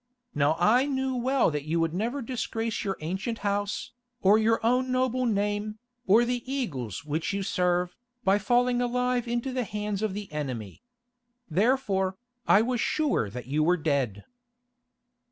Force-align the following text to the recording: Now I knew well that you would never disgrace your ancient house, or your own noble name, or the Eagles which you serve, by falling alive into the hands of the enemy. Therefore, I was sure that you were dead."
Now 0.33 0.55
I 0.57 0.87
knew 0.87 1.13
well 1.15 1.51
that 1.51 1.65
you 1.65 1.79
would 1.79 1.93
never 1.93 2.23
disgrace 2.23 2.83
your 2.83 2.97
ancient 3.01 3.37
house, 3.45 3.91
or 4.23 4.39
your 4.39 4.59
own 4.65 4.91
noble 4.91 5.27
name, 5.27 5.77
or 6.07 6.25
the 6.25 6.41
Eagles 6.51 7.05
which 7.05 7.33
you 7.33 7.43
serve, 7.43 7.95
by 8.23 8.39
falling 8.39 8.81
alive 8.81 9.27
into 9.27 9.53
the 9.53 9.63
hands 9.63 10.01
of 10.01 10.15
the 10.15 10.31
enemy. 10.31 10.81
Therefore, 11.51 12.17
I 12.47 12.63
was 12.63 12.81
sure 12.81 13.29
that 13.29 13.45
you 13.45 13.61
were 13.63 13.77
dead." 13.77 14.23